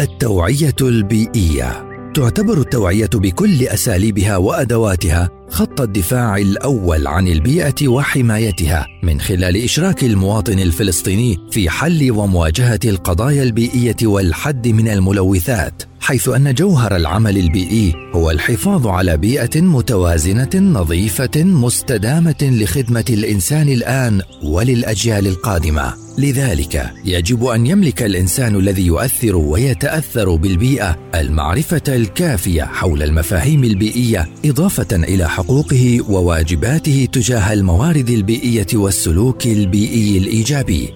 [0.00, 1.90] التوعية البيئية.
[2.14, 10.58] تعتبر التوعية بكل أساليبها وأدواتها خط الدفاع الأول عن البيئة وحمايتها من خلال إشراك المواطن
[10.58, 18.30] الفلسطيني في حل ومواجهة القضايا البيئية والحد من الملوثات حيث أن جوهر العمل البيئي هو
[18.30, 25.94] الحفاظ على بيئة متوازنة نظيفة مستدامة لخدمة الإنسان الآن وللأجيال القادمة.
[26.20, 34.96] لذلك يجب أن يملك الإنسان الذي يؤثر ويتأثر بالبيئة المعرفة الكافية حول المفاهيم البيئية إضافة
[34.96, 40.94] إلى حقوقه وواجباته تجاه الموارد البيئية والسلوك البيئي الإيجابي.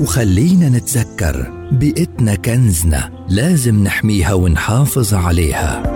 [0.00, 5.95] وخلينا نتذكر بيئتنا كنزنا لازم نحميها ونحافظ عليها.